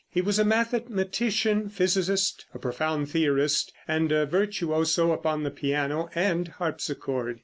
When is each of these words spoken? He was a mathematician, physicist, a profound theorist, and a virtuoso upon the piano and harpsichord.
He 0.09 0.19
was 0.19 0.39
a 0.39 0.43
mathematician, 0.43 1.69
physicist, 1.69 2.47
a 2.55 2.57
profound 2.57 3.11
theorist, 3.11 3.71
and 3.87 4.11
a 4.11 4.25
virtuoso 4.25 5.11
upon 5.11 5.43
the 5.43 5.51
piano 5.51 6.09
and 6.15 6.47
harpsichord. 6.47 7.39